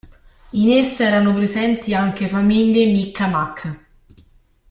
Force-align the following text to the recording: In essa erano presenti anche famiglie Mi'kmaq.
In 0.53 0.71
essa 0.71 1.03
erano 1.03 1.31
presenti 1.35 1.93
anche 1.93 2.27
famiglie 2.27 2.87
Mi'kmaq. 2.91 3.81